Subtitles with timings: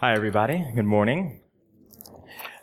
[0.00, 0.64] Hi, everybody.
[0.76, 1.40] Good morning.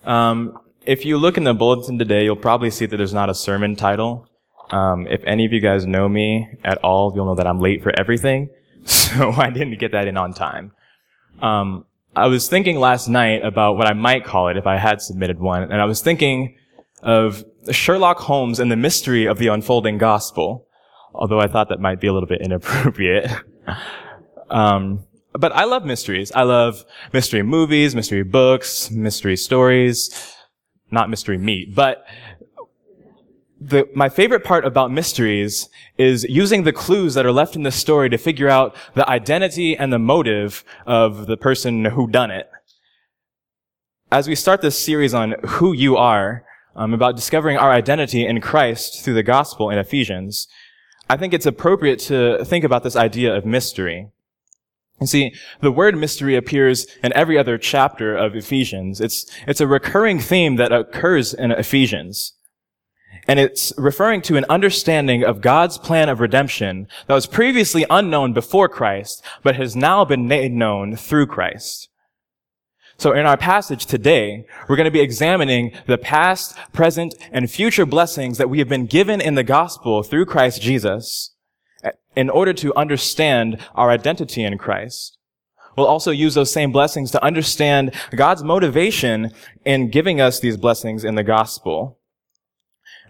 [0.05, 3.35] Um, if you look in the bulletin today, you'll probably see that there's not a
[3.35, 4.29] sermon title.
[4.69, 7.83] Um, if any of you guys know me at all, you'll know that I'm late
[7.83, 8.51] for everything,
[8.85, 10.71] so I didn't get that in on time.
[11.41, 11.83] Um,
[12.15, 15.37] I was thinking last night about what I might call it if I had submitted
[15.37, 16.55] one, and I was thinking
[17.03, 20.69] of Sherlock Holmes and the mystery of the unfolding gospel,
[21.13, 23.29] although I thought that might be a little bit inappropriate.
[25.37, 26.31] but I love mysteries.
[26.33, 30.35] I love mystery movies, mystery books, mystery stories,
[30.91, 32.05] not mystery meat, but
[33.59, 37.71] the, my favorite part about mysteries is using the clues that are left in the
[37.71, 42.49] story to figure out the identity and the motive of the person who done it.
[44.11, 46.45] As we start this series on who you are,
[46.75, 50.47] um, about discovering our identity in Christ through the gospel in Ephesians,
[51.09, 54.09] I think it's appropriate to think about this idea of mystery.
[54.99, 59.01] You see, the word mystery appears in every other chapter of Ephesians.
[59.01, 62.33] It's, it's a recurring theme that occurs in Ephesians.
[63.27, 68.33] And it's referring to an understanding of God's plan of redemption that was previously unknown
[68.33, 71.89] before Christ, but has now been made known through Christ.
[72.97, 77.85] So in our passage today, we're going to be examining the past, present, and future
[77.85, 81.34] blessings that we have been given in the gospel through Christ Jesus
[82.15, 85.17] in order to understand our identity in Christ.
[85.75, 89.31] We'll also use those same blessings to understand God's motivation
[89.65, 91.99] in giving us these blessings in the gospel.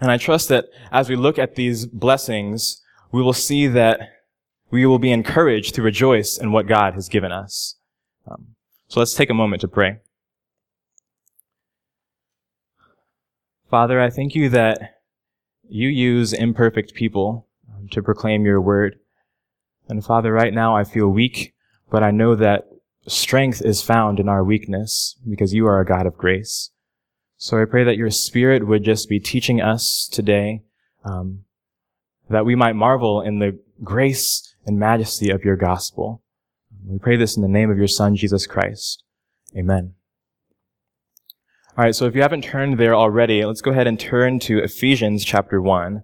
[0.01, 3.99] And I trust that as we look at these blessings, we will see that
[4.71, 7.75] we will be encouraged to rejoice in what God has given us.
[8.29, 8.55] Um,
[8.87, 9.99] so let's take a moment to pray.
[13.69, 15.01] Father, I thank you that
[15.67, 17.44] you use imperfect people
[17.91, 18.97] to proclaim your word.
[19.87, 21.53] And Father, right now I feel weak,
[21.89, 22.67] but I know that
[23.07, 26.71] strength is found in our weakness because you are a God of grace.
[27.37, 30.63] So I pray that your spirit would just be teaching us today,
[31.03, 31.41] um,
[32.29, 36.23] that we might marvel in the grace and majesty of your gospel.
[36.87, 39.03] We pray this in the name of your son, Jesus Christ.
[39.55, 39.93] Amen.
[41.77, 44.59] All right, so if you haven't turned there already, let's go ahead and turn to
[44.59, 46.03] Ephesians chapter 1.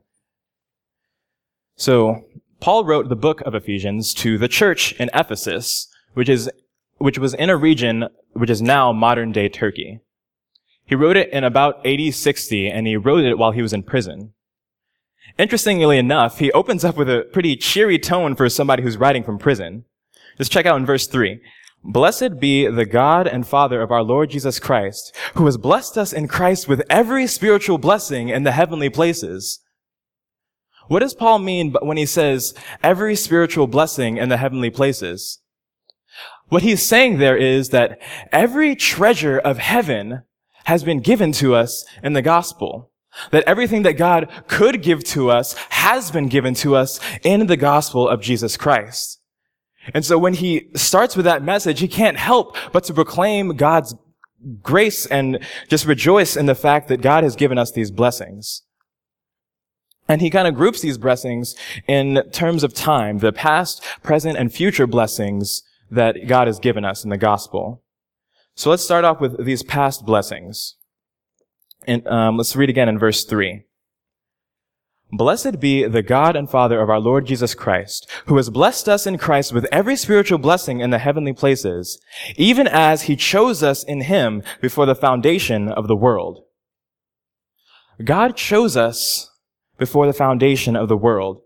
[1.81, 2.25] So,
[2.59, 6.47] Paul wrote the book of Ephesians to the church in Ephesus, which is,
[6.99, 9.99] which was in a region which is now modern day Turkey.
[10.85, 13.81] He wrote it in about AD 60, and he wrote it while he was in
[13.81, 14.33] prison.
[15.39, 19.39] Interestingly enough, he opens up with a pretty cheery tone for somebody who's writing from
[19.39, 19.85] prison.
[20.37, 21.41] Just check out in verse 3.
[21.83, 26.13] Blessed be the God and Father of our Lord Jesus Christ, who has blessed us
[26.13, 29.61] in Christ with every spiritual blessing in the heavenly places.
[30.91, 32.53] What does Paul mean when he says
[32.83, 35.39] every spiritual blessing in the heavenly places?
[36.49, 37.97] What he's saying there is that
[38.33, 40.23] every treasure of heaven
[40.65, 42.91] has been given to us in the gospel.
[43.31, 47.55] That everything that God could give to us has been given to us in the
[47.55, 49.21] gospel of Jesus Christ.
[49.93, 53.95] And so when he starts with that message, he can't help but to proclaim God's
[54.61, 58.63] grace and just rejoice in the fact that God has given us these blessings.
[60.07, 61.55] And he kind of groups these blessings
[61.87, 67.03] in terms of time, the past, present, and future blessings that God has given us
[67.03, 67.83] in the gospel.
[68.55, 70.75] So let's start off with these past blessings.
[71.87, 73.63] And um, let's read again in verse 3.
[75.13, 79.05] Blessed be the God and Father of our Lord Jesus Christ, who has blessed us
[79.05, 81.99] in Christ with every spiritual blessing in the heavenly places,
[82.37, 86.43] even as he chose us in him before the foundation of the world.
[88.03, 89.30] God chose us
[89.81, 91.41] before the foundation of the world.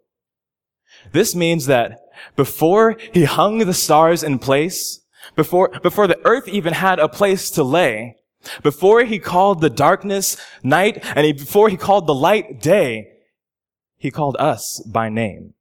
[1.13, 2.01] This means that
[2.35, 5.00] before he hung the stars in place,
[5.38, 8.18] before, before the earth even had a place to lay,
[8.62, 13.07] before he called the darkness night, and he, before he called the light day,
[13.95, 15.53] he called us by name.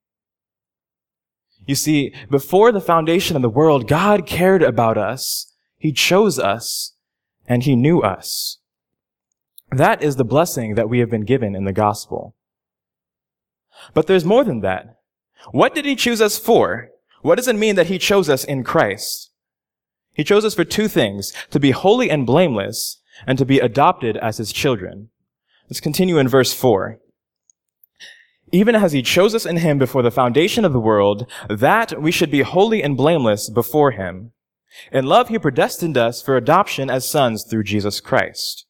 [1.69, 5.53] You see, before the foundation of the world, God cared about us.
[5.79, 6.95] He chose us
[7.47, 8.59] and he knew us.
[9.71, 12.35] That is the blessing that we have been given in the gospel.
[13.93, 14.97] But there's more than that.
[15.51, 16.89] What did he choose us for?
[17.23, 19.31] What does it mean that he chose us in Christ?
[20.13, 24.17] He chose us for two things, to be holy and blameless and to be adopted
[24.19, 25.11] as his children.
[25.69, 27.01] Let's continue in verse 4
[28.55, 32.13] even as he chose us in him before the foundation of the world, that we
[32.13, 34.31] should be holy and blameless before him.
[34.93, 38.67] In love, he predestined us for adoption as sons through Jesus Christ.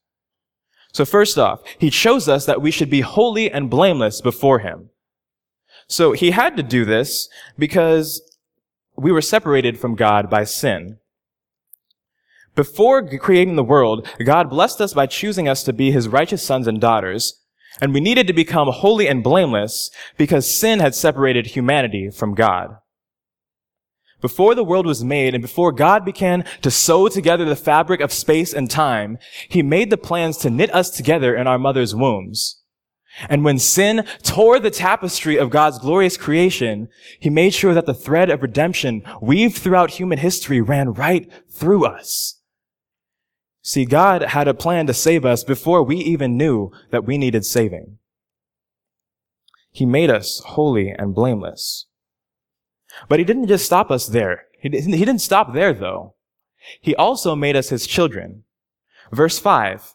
[0.91, 4.89] So first off, he chose us that we should be holy and blameless before him.
[5.87, 8.21] So he had to do this because
[8.97, 10.97] we were separated from God by sin.
[12.55, 16.67] Before creating the world, God blessed us by choosing us to be his righteous sons
[16.67, 17.41] and daughters,
[17.81, 22.77] and we needed to become holy and blameless because sin had separated humanity from God.
[24.21, 28.13] Before the world was made and before God began to sew together the fabric of
[28.13, 29.17] space and time,
[29.49, 32.61] he made the plans to knit us together in our mother's wombs.
[33.29, 36.89] And when sin tore the tapestry of God's glorious creation,
[37.19, 41.85] he made sure that the thread of redemption weaved throughout human history ran right through
[41.85, 42.41] us.
[43.61, 47.45] See, God had a plan to save us before we even knew that we needed
[47.45, 47.97] saving.
[49.71, 51.87] He made us holy and blameless.
[53.09, 54.43] But he didn't just stop us there.
[54.59, 56.15] He didn't stop there though.
[56.79, 58.43] He also made us his children.
[59.11, 59.94] Verse 5.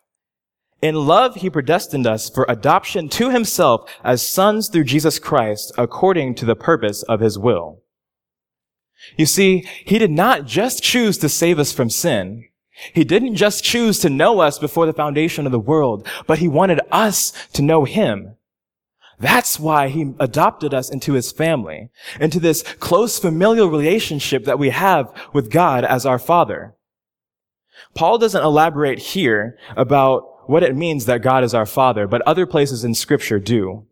[0.83, 6.35] In love, he predestined us for adoption to himself as sons through Jesus Christ according
[6.37, 7.83] to the purpose of his will.
[9.17, 12.47] You see, he did not just choose to save us from sin.
[12.95, 16.49] He didn't just choose to know us before the foundation of the world, but he
[16.49, 18.37] wanted us to know him.
[19.19, 24.71] That's why he adopted us into his family, into this close familial relationship that we
[24.71, 26.75] have with God as our father.
[27.95, 32.45] Paul doesn't elaborate here about what it means that God is our Father, but other
[32.45, 33.87] places in Scripture do.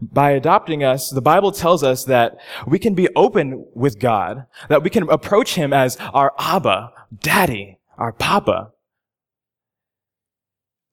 [0.00, 2.38] By adopting us, the Bible tells us that
[2.68, 7.78] we can be open with God, that we can approach Him as our Abba, Daddy,
[7.98, 8.70] our Papa.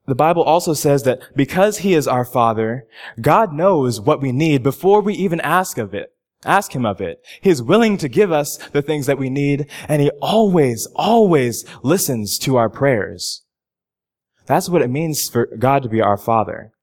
[0.08, 2.88] The Bible also says that because He is our Father,
[3.22, 6.16] God knows what we need before we even ask of it.
[6.44, 7.24] Ask Him of it.
[7.42, 11.64] He is willing to give us the things that we need, and He always, always
[11.84, 13.44] listens to our prayers.
[14.52, 16.74] That's what it means for God to be our Father.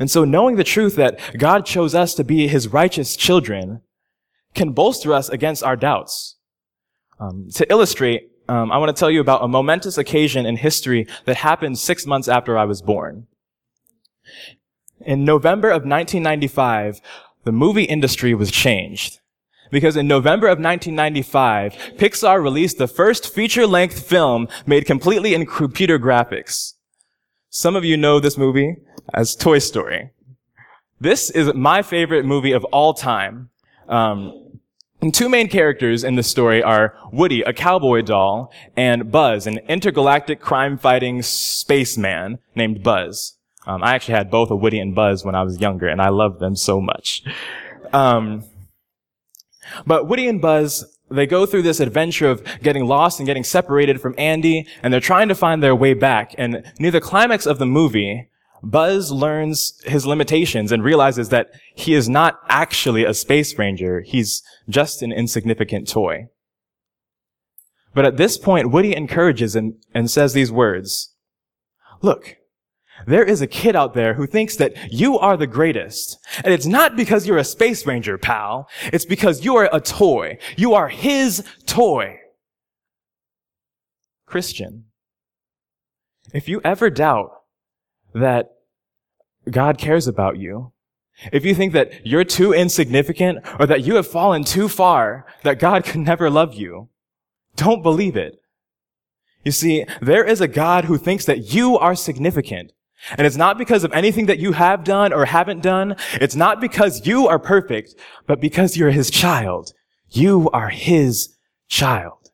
[0.00, 3.82] And so knowing the truth that God chose us to be His righteous children
[4.54, 6.36] can bolster us against our doubts.
[7.20, 11.06] Um, to illustrate, um, I want to tell you about a momentous occasion in history
[11.26, 13.26] that happened six months after I was born.
[15.02, 17.02] In November of 1995,
[17.44, 19.20] the movie industry was changed.
[19.70, 25.98] Because in November of 1995, Pixar released the first feature-length film made completely in computer
[25.98, 26.74] graphics.
[27.50, 28.76] Some of you know this movie
[29.14, 30.10] as Toy Story.
[31.00, 33.50] This is my favorite movie of all time.
[33.88, 34.60] Um,
[35.12, 40.40] two main characters in the story are Woody, a cowboy doll, and Buzz, an intergalactic
[40.40, 43.36] crime-fighting spaceman named Buzz.
[43.66, 46.08] Um, I actually had both a Woody and Buzz when I was younger, and I
[46.08, 47.22] loved them so much.
[47.92, 48.44] Um,
[49.86, 54.00] but Woody and Buzz, they go through this adventure of getting lost and getting separated
[54.00, 56.34] from Andy, and they're trying to find their way back.
[56.38, 58.28] And near the climax of the movie,
[58.62, 64.00] Buzz learns his limitations and realizes that he is not actually a space ranger.
[64.00, 66.28] He's just an insignificant toy.
[67.94, 71.14] But at this point, Woody encourages and, and says these words.
[72.02, 72.36] Look,
[73.06, 76.18] there is a kid out there who thinks that you are the greatest.
[76.44, 78.68] And it's not because you're a space ranger, pal.
[78.92, 80.38] It's because you are a toy.
[80.56, 82.18] You are his toy.
[84.26, 84.84] Christian,
[86.34, 87.30] if you ever doubt
[88.14, 88.50] that
[89.50, 90.72] God cares about you,
[91.32, 95.58] if you think that you're too insignificant or that you have fallen too far, that
[95.58, 96.90] God can never love you,
[97.56, 98.40] don't believe it.
[99.44, 102.72] You see, there is a God who thinks that you are significant
[103.16, 105.96] and it's not because of anything that you have done or haven't done.
[106.14, 107.94] It's not because you are perfect,
[108.26, 109.72] but because you're his child.
[110.10, 111.36] You are his
[111.68, 112.30] child.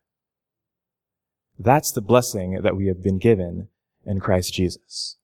[1.58, 3.68] That's the blessing that we have been given
[4.04, 5.16] in Christ Jesus.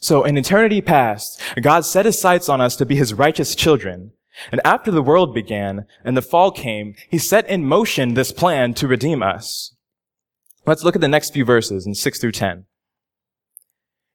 [0.00, 4.12] So in eternity past, God set his sights on us to be his righteous children.
[4.50, 8.74] And after the world began and the fall came, he set in motion this plan
[8.74, 9.74] to redeem us.
[10.66, 12.66] Let's look at the next few verses in 6 through 10.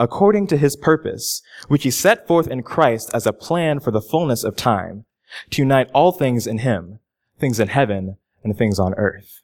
[0.00, 4.00] according to his purpose, which he set forth in Christ as a plan for the
[4.00, 5.04] fullness of time,
[5.50, 6.98] to unite all things in him,
[7.38, 9.42] things in heaven and things on earth.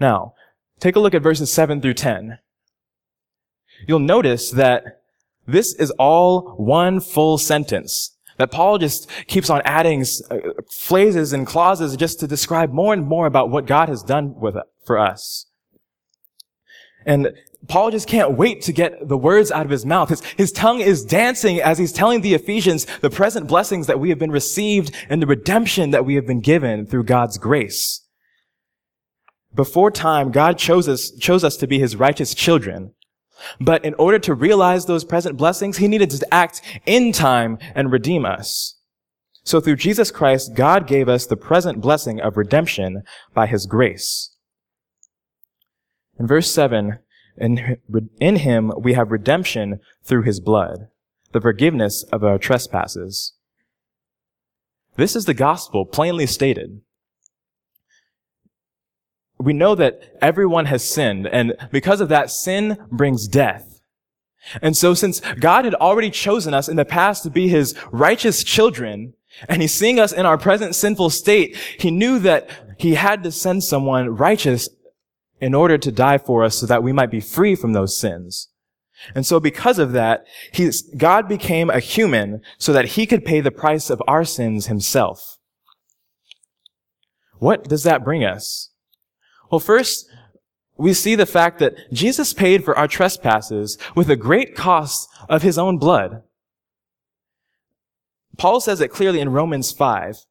[0.00, 0.34] Now,
[0.80, 2.38] take a look at verses 7 through 10.
[3.86, 5.02] You'll notice that
[5.46, 8.16] this is all one full sentence.
[8.38, 10.38] That Paul just keeps on adding uh,
[10.70, 14.56] phrases and clauses just to describe more and more about what God has done with,
[14.84, 15.46] for us.
[17.06, 17.32] And
[17.68, 20.08] Paul just can't wait to get the words out of his mouth.
[20.08, 24.10] His, his tongue is dancing as he's telling the Ephesians the present blessings that we
[24.10, 28.02] have been received and the redemption that we have been given through God's grace.
[29.54, 32.92] Before time, God chose us, chose us to be his righteous children.
[33.60, 37.90] But in order to realize those present blessings, he needed to act in time and
[37.90, 38.78] redeem us.
[39.44, 44.36] So through Jesus Christ, God gave us the present blessing of redemption by his grace.
[46.18, 46.98] In verse 7,
[47.38, 47.78] in,
[48.20, 50.88] in him we have redemption through his blood,
[51.32, 53.34] the forgiveness of our trespasses.
[54.96, 56.80] This is the gospel plainly stated.
[59.38, 63.80] We know that everyone has sinned, and because of that, sin brings death.
[64.62, 68.42] And so since God had already chosen us in the past to be his righteous
[68.42, 69.12] children,
[69.48, 73.32] and he's seeing us in our present sinful state, he knew that he had to
[73.32, 74.68] send someone righteous
[75.40, 78.48] in order to die for us so that we might be free from those sins.
[79.14, 80.24] And so because of that,
[80.96, 85.38] God became a human so that he could pay the price of our sins himself.
[87.38, 88.70] What does that bring us?
[89.50, 90.06] Well, first,
[90.78, 95.42] we see the fact that Jesus paid for our trespasses with a great cost of
[95.42, 96.22] his own blood.
[98.36, 100.24] Paul says it clearly in Romans 5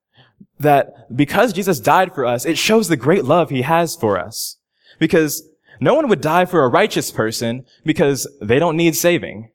[0.59, 4.57] that because Jesus died for us, it shows the great love he has for us.
[4.99, 5.47] Because
[5.79, 9.51] no one would die for a righteous person because they don't need saving.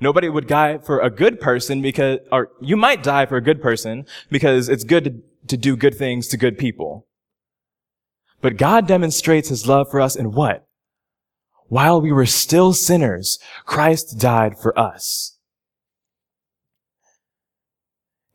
[0.00, 3.62] Nobody would die for a good person because, or you might die for a good
[3.62, 5.14] person because it's good to,
[5.48, 7.06] to do good things to good people.
[8.42, 10.66] But God demonstrates his love for us in what?
[11.68, 15.36] While we were still sinners, Christ died for us.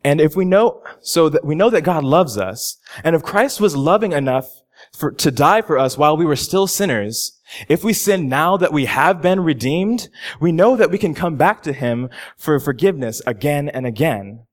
[0.03, 3.61] And if we know, so that we know that God loves us, and if Christ
[3.61, 4.60] was loving enough
[4.93, 8.73] for, to die for us while we were still sinners, if we sin now that
[8.73, 13.21] we have been redeemed, we know that we can come back to him for forgiveness
[13.25, 14.45] again and again.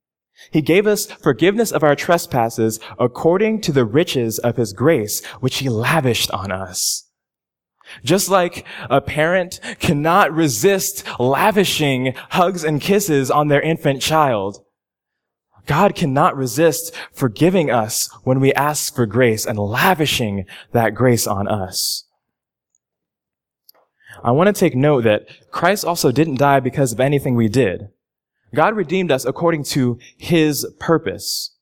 [0.51, 5.57] He gave us forgiveness of our trespasses according to the riches of his grace, which
[5.57, 7.09] he lavished on us.
[8.03, 14.63] Just like a parent cannot resist lavishing hugs and kisses on their infant child,
[15.69, 21.47] God cannot resist forgiving us when we ask for grace and lavishing that grace on
[21.47, 22.05] us.
[24.23, 27.89] I want to take note that Christ also didn't die because of anything we did.
[28.55, 31.55] God redeemed us according to his purpose.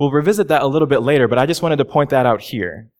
[0.00, 2.40] We'll revisit that a little bit later, but I just wanted to point that out
[2.40, 2.90] here.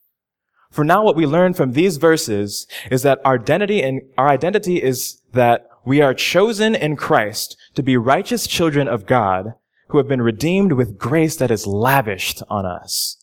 [0.71, 4.81] For now, what we learn from these verses is that our identity and our identity
[4.81, 9.55] is that we are chosen in Christ to be righteous children of God
[9.89, 13.17] who have been redeemed with grace that is lavished on us.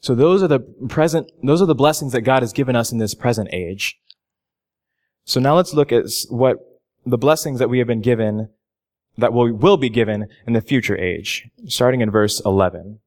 [0.00, 2.98] So those are the present, those are the blessings that God has given us in
[2.98, 3.98] this present age.
[5.24, 6.58] So now let's look at what
[7.04, 8.50] the blessings that we have been given,
[9.16, 13.00] that will, will be given in the future age, starting in verse 11.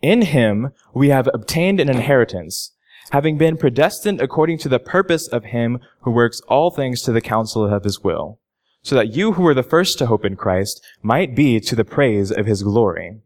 [0.00, 2.72] In him we have obtained an inheritance,
[3.10, 7.20] having been predestined according to the purpose of him who works all things to the
[7.20, 8.40] counsel of his will
[8.84, 11.84] so that you who were the first to hope in Christ might be to the
[11.84, 13.18] praise of his glory.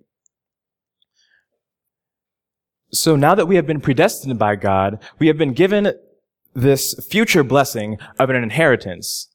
[2.90, 5.92] So now that we have been predestined by God, we have been given
[6.54, 9.28] this future blessing of an inheritance.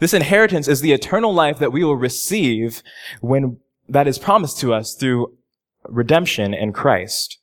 [0.00, 2.82] This inheritance is the eternal life that we will receive
[3.20, 5.36] when that is promised to us through
[5.84, 7.38] redemption in Christ.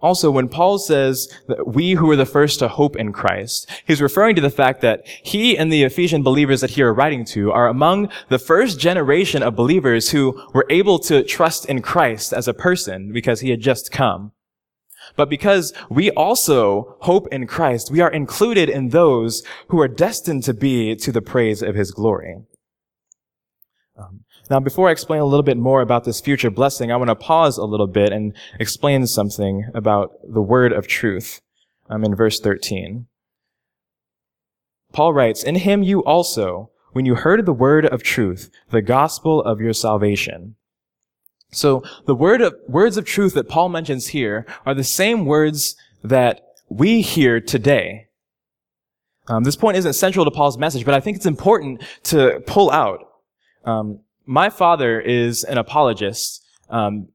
[0.00, 4.00] Also, when Paul says that we who were the first to hope in Christ, he's
[4.00, 7.50] referring to the fact that he and the Ephesian believers that he are writing to
[7.50, 12.46] are among the first generation of believers who were able to trust in Christ as
[12.46, 14.32] a person because he had just come.
[15.16, 20.44] But because we also hope in Christ, we are included in those who are destined
[20.44, 22.36] to be to the praise of his glory.
[23.98, 27.08] Um, now, before I explain a little bit more about this future blessing, I want
[27.08, 31.40] to pause a little bit and explain something about the word of truth
[31.90, 33.06] um, in verse 13.
[34.92, 39.42] Paul writes, In him you also, when you heard the word of truth, the gospel
[39.42, 40.54] of your salvation.
[41.50, 45.76] So the word of, words of truth that Paul mentions here are the same words
[46.04, 48.06] that we hear today.
[49.28, 52.70] Um, this point isn't central to Paul's message, but I think it's important to pull
[52.70, 53.07] out.
[53.64, 57.08] Um, my father is an apologist, um,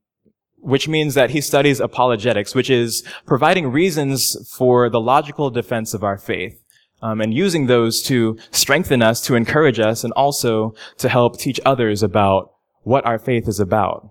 [0.57, 6.03] which means that he studies apologetics, which is providing reasons for the logical defense of
[6.03, 6.59] our faith.
[7.01, 11.59] Um, and using those to strengthen us, to encourage us, and also to help teach
[11.65, 14.09] others about what our faith is about.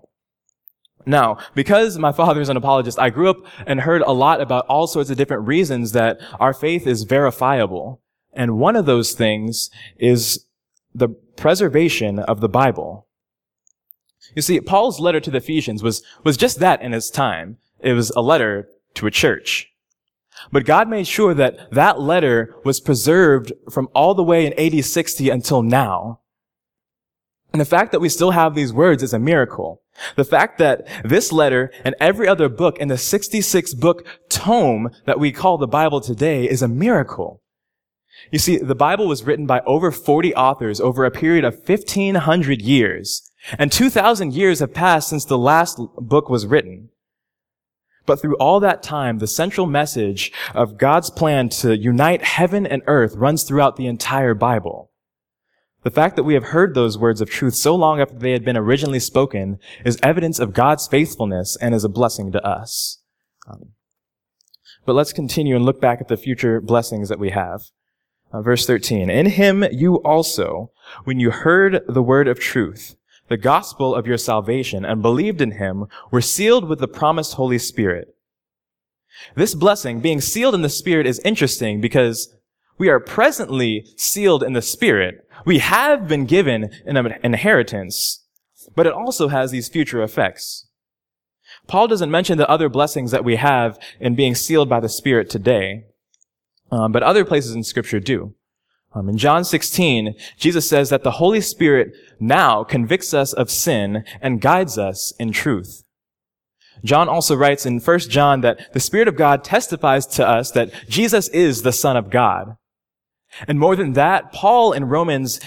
[1.06, 4.66] Now, because my father is an apologist, I grew up and heard a lot about
[4.66, 8.00] all sorts of different reasons that our faith is verifiable.
[8.32, 10.46] And one of those things is
[10.94, 13.06] the preservation of the Bible.
[14.34, 17.58] You see, Paul's letter to the Ephesians was, was just that in his time.
[17.80, 19.68] It was a letter to a church.
[20.50, 24.84] But God made sure that that letter was preserved from all the way in AD
[24.84, 26.20] 60 until now.
[27.52, 29.82] And the fact that we still have these words is a miracle.
[30.16, 35.20] The fact that this letter and every other book in the 66 book tome that
[35.20, 37.41] we call the Bible today is a miracle.
[38.30, 42.62] You see, the Bible was written by over 40 authors over a period of 1500
[42.62, 43.30] years.
[43.58, 46.90] And 2000 years have passed since the last book was written.
[48.06, 52.82] But through all that time, the central message of God's plan to unite heaven and
[52.86, 54.90] earth runs throughout the entire Bible.
[55.82, 58.44] The fact that we have heard those words of truth so long after they had
[58.44, 63.02] been originally spoken is evidence of God's faithfulness and is a blessing to us.
[63.48, 63.70] Um,
[64.84, 67.62] but let's continue and look back at the future blessings that we have.
[68.32, 69.10] Uh, verse 13.
[69.10, 70.70] In him you also,
[71.04, 72.96] when you heard the word of truth,
[73.28, 77.58] the gospel of your salvation, and believed in him, were sealed with the promised Holy
[77.58, 78.14] Spirit.
[79.34, 82.34] This blessing, being sealed in the Spirit, is interesting because
[82.78, 85.26] we are presently sealed in the Spirit.
[85.44, 88.24] We have been given an inheritance,
[88.74, 90.68] but it also has these future effects.
[91.66, 95.28] Paul doesn't mention the other blessings that we have in being sealed by the Spirit
[95.28, 95.84] today,
[96.72, 98.34] um, but other places in Scripture do.
[98.94, 104.04] Um, in John 16, Jesus says that the Holy Spirit now convicts us of sin
[104.20, 105.84] and guides us in truth.
[106.84, 110.72] John also writes in 1 John that the Spirit of God testifies to us that
[110.88, 112.56] Jesus is the Son of God.
[113.46, 115.40] And more than that, Paul in Romans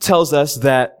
[0.00, 0.96] tells us that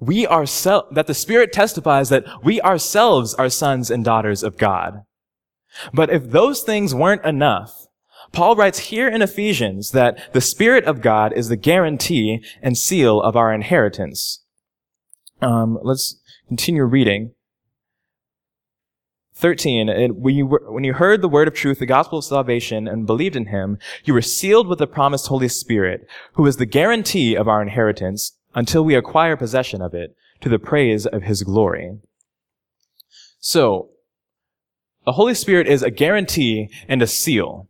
[0.00, 5.02] we ourselves, that the Spirit testifies that we ourselves are sons and daughters of God.
[5.92, 7.86] But if those things weren't enough,
[8.32, 13.20] Paul writes here in Ephesians that the Spirit of God is the guarantee and seal
[13.20, 14.42] of our inheritance.
[15.42, 17.32] Um, let's continue reading.
[19.34, 22.86] 13, when you, were, when you heard the word of truth, the gospel of salvation,
[22.86, 26.66] and believed in him, you were sealed with the promised Holy Spirit, who is the
[26.66, 31.42] guarantee of our inheritance until we acquire possession of it, to the praise of his
[31.42, 31.98] glory.
[33.40, 33.90] So,
[35.04, 37.68] the Holy Spirit is a guarantee and a seal.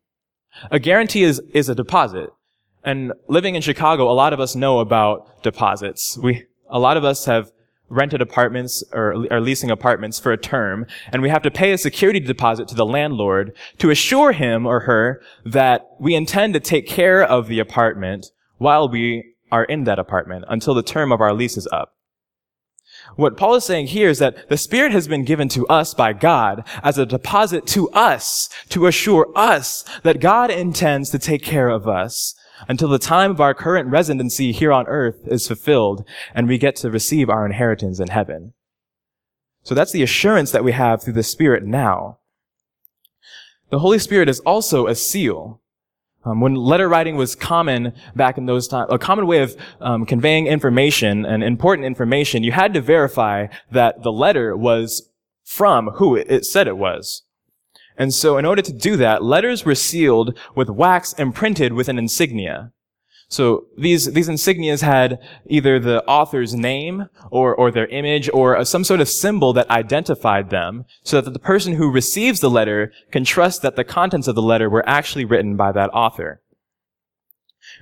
[0.70, 2.31] A guarantee is, is a deposit.
[2.85, 6.18] And living in Chicago, a lot of us know about deposits.
[6.18, 7.53] We, a lot of us have
[7.88, 11.79] rented apartments or are leasing apartments for a term, and we have to pay a
[11.79, 16.88] security deposit to the landlord to assure him or her that we intend to take
[16.88, 21.35] care of the apartment while we are in that apartment until the term of our
[21.35, 21.94] lease is up.
[23.16, 26.12] What Paul is saying here is that the Spirit has been given to us by
[26.12, 31.68] God as a deposit to us to assure us that God intends to take care
[31.68, 32.35] of us
[32.68, 36.77] until the time of our current residency here on earth is fulfilled and we get
[36.77, 38.55] to receive our inheritance in heaven.
[39.62, 42.18] So that's the assurance that we have through the Spirit now.
[43.70, 45.62] The Holy Spirit is also a seal.
[46.25, 50.07] Um, when letter writing was common back in those times, a common way of um,
[50.07, 55.11] conveying information and important information, you had to verify that the letter was
[55.45, 57.23] from who it said it was.
[57.99, 61.99] And so in order to do that, letters were sealed with wax imprinted with an
[61.99, 62.73] insignia.
[63.33, 68.85] So these, these insignias had either the author's name or, or their image or some
[68.85, 73.25] sort of symbol that identified them so that the person who receives the letter can
[73.25, 76.42] trust that the contents of the letter were actually written by that author.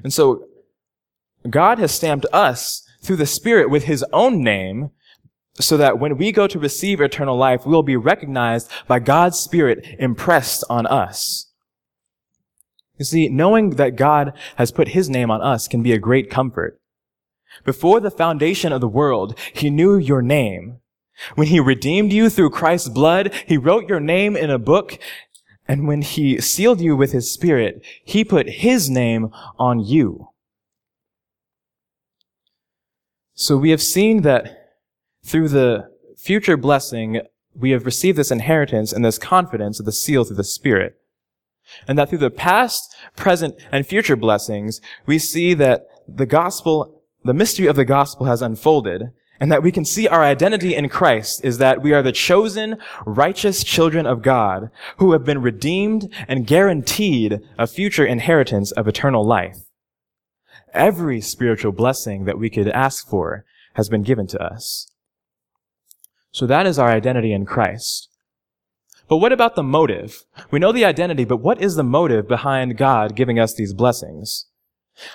[0.05, 0.45] And so
[1.49, 4.91] God has stamped us through the Spirit with His own name
[5.55, 9.41] so that when we go to receive eternal life, we will be recognized by God's
[9.41, 11.50] Spirit impressed on us.
[13.01, 16.29] You see, knowing that God has put his name on us can be a great
[16.29, 16.79] comfort.
[17.65, 20.81] Before the foundation of the world, he knew your name.
[21.35, 24.99] When he redeemed you through Christ's blood, he wrote your name in a book.
[25.67, 30.29] And when he sealed you with his spirit, he put his name on you.
[33.33, 34.75] So we have seen that
[35.25, 37.23] through the future blessing,
[37.55, 41.00] we have received this inheritance and this confidence of the seal through the Spirit.
[41.87, 47.35] And that through the past, present, and future blessings, we see that the gospel, the
[47.35, 51.43] mystery of the gospel has unfolded, and that we can see our identity in Christ
[51.43, 56.47] is that we are the chosen, righteous children of God who have been redeemed and
[56.47, 59.57] guaranteed a future inheritance of eternal life.
[60.75, 64.93] Every spiritual blessing that we could ask for has been given to us.
[66.33, 68.10] So that is our identity in Christ.
[69.11, 70.25] But what about the motive?
[70.53, 74.47] We know the identity, but what is the motive behind God giving us these blessings?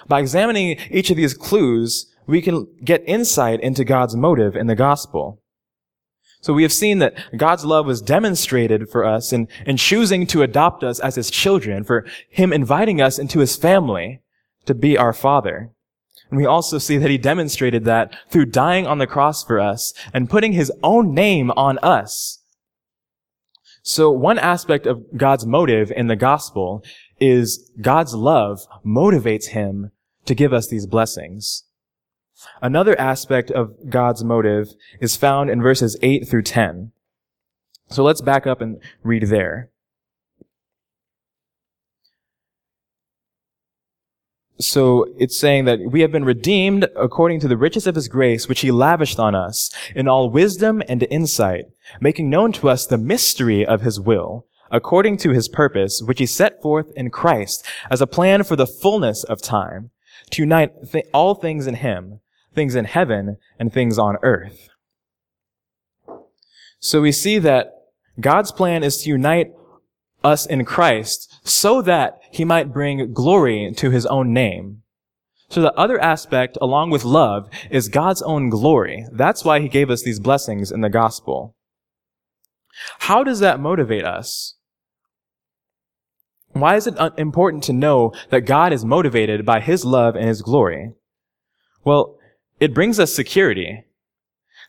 [0.05, 4.75] By examining each of these clues, we can get insight into God's motive in the
[4.75, 5.41] gospel.
[6.41, 10.43] So we have seen that God's love was demonstrated for us in, in choosing to
[10.43, 14.19] adopt us as his children, for him inviting us into his family
[14.65, 15.71] to be our father.
[16.29, 19.93] And we also see that he demonstrated that through dying on the cross for us
[20.13, 22.41] and putting his own name on us
[23.87, 26.83] so one aspect of God's motive in the gospel
[27.19, 29.91] is God's love motivates him
[30.25, 31.65] to give us these blessings.
[32.63, 34.69] Another aspect of God's motive
[34.99, 36.93] is found in verses 8 through 10.
[37.89, 39.69] So let's back up and read there.
[44.57, 48.47] So it's saying that we have been redeemed according to the riches of his grace,
[48.47, 51.65] which he lavished on us in all wisdom and insight,
[51.99, 56.25] making known to us the mystery of his will, according to his purpose, which he
[56.25, 59.91] set forth in Christ as a plan for the fullness of time,
[60.31, 62.21] to unite th- all things in him,
[62.53, 64.69] things in heaven and things on earth.
[66.79, 67.73] So we see that
[68.19, 69.51] God's plan is to unite
[70.23, 74.81] us in Christ so that he might bring glory to his own name.
[75.49, 79.05] So the other aspect, along with love, is God's own glory.
[79.11, 81.55] That's why he gave us these blessings in the gospel.
[82.99, 84.55] How does that motivate us?
[86.51, 90.41] Why is it important to know that God is motivated by his love and his
[90.41, 90.91] glory?
[91.83, 92.17] Well,
[92.59, 93.85] it brings us security.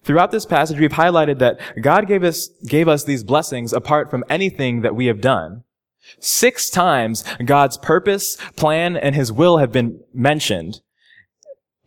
[0.05, 4.25] Throughout this passage, we've highlighted that God gave us, gave us these blessings apart from
[4.29, 5.65] anything that we have done.
[6.21, 10.81] Six times God's purpose, plan, and his will have been mentioned,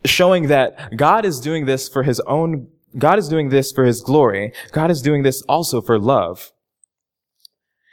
[0.06, 4.02] showing that God is doing this for his own, God is doing this for his
[4.02, 4.54] glory.
[4.72, 6.52] God is doing this also for love.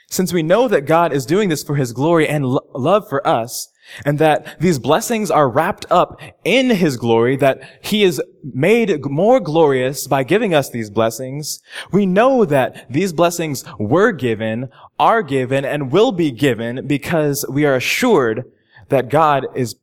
[0.08, 3.26] Since we know that God is doing this for his glory and lo- love for
[3.26, 3.68] us,
[4.04, 9.40] and that these blessings are wrapped up in his glory, that he is made more
[9.40, 11.60] glorious by giving us these blessings.
[11.92, 14.68] We know that these blessings were given,
[14.98, 18.44] are given, and will be given because we are assured
[18.88, 19.76] that God is,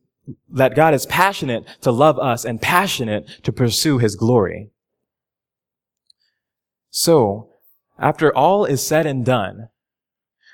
[0.50, 4.70] that God is passionate to love us and passionate to pursue his glory.
[6.90, 7.50] So,
[7.98, 9.70] after all is said and done,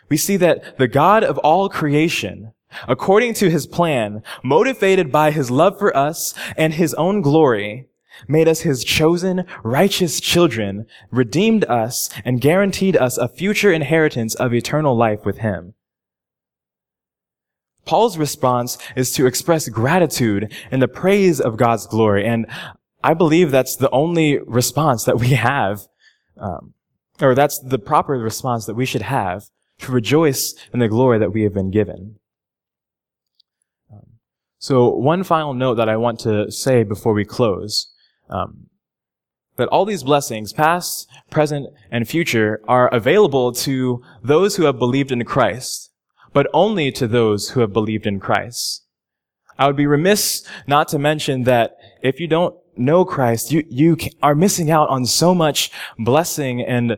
[0.10, 2.54] we see that the God of all creation,
[2.88, 7.88] according to his plan, motivated by his love for us and his own glory,
[8.28, 14.54] made us his chosen, righteous children, redeemed us, and guaranteed us a future inheritance of
[14.54, 15.74] eternal life with him.
[17.86, 22.46] Paul's response is to express gratitude and the praise of God's glory, and
[23.04, 25.88] I believe that's the only response that we have,
[26.38, 26.74] um,
[27.22, 29.46] or that's the proper response that we should have
[29.80, 32.19] to rejoice in the glory that we have been given.
[34.60, 37.92] So one final note that I want to say before we close,
[38.30, 38.68] um,
[39.56, 45.12] that all these blessings, past, present, and future, are available to those who have believed
[45.12, 45.92] in Christ,
[46.34, 48.86] but only to those who have believed in Christ.
[49.58, 53.98] I would be remiss not to mention that if you don't know Christ, you, you
[54.22, 56.98] are missing out on so much blessing and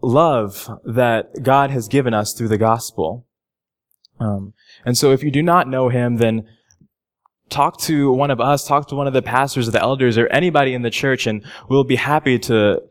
[0.00, 3.26] love that God has given us through the gospel.
[4.20, 6.46] Um, and so if you do not know Him, then
[7.50, 10.26] talk to one of us, talk to one of the pastors or the elders or
[10.28, 12.82] anybody in the church, and we'll be happy to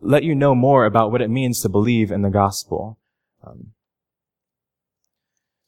[0.00, 2.98] let you know more about what it means to believe in the gospel.
[3.46, 3.72] Um,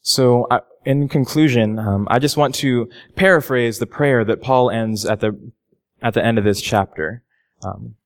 [0.00, 5.04] so, I, in conclusion, um, I just want to paraphrase the prayer that Paul ends
[5.04, 5.52] at the
[6.00, 7.22] at the end of this chapter.
[7.62, 7.96] Um,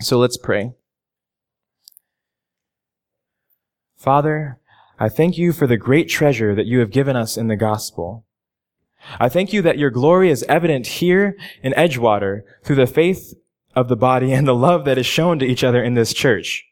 [0.00, 0.72] so let's pray.
[3.96, 4.58] Father,
[4.98, 8.25] I thank you for the great treasure that you have given us in the gospel.
[9.20, 13.34] I thank you that your glory is evident here in Edgewater through the faith
[13.74, 16.64] of the body and the love that is shown to each other in this church.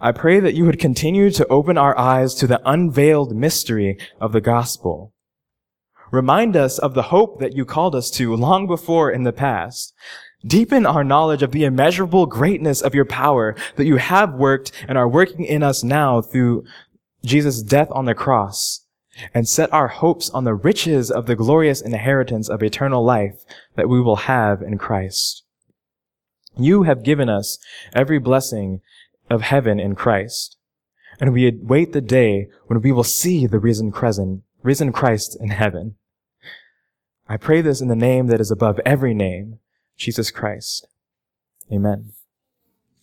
[0.00, 4.32] I pray that you would continue to open our eyes to the unveiled mystery of
[4.32, 5.12] the gospel.
[6.10, 9.92] Remind us of the hope that you called us to long before in the past.
[10.46, 14.96] Deepen our knowledge of the immeasurable greatness of your power that you have worked and
[14.96, 16.64] are working in us now through
[17.24, 18.83] Jesus' death on the cross
[19.32, 23.44] and set our hopes on the riches of the glorious inheritance of eternal life
[23.76, 25.42] that we will have in Christ.
[26.56, 27.58] You have given us
[27.92, 28.80] every blessing
[29.30, 30.56] of heaven in Christ,
[31.20, 35.96] and we await the day when we will see the risen, Christ in heaven.
[37.28, 39.58] I pray this in the name that is above every name,
[39.96, 40.86] Jesus Christ.
[41.72, 42.13] Amen.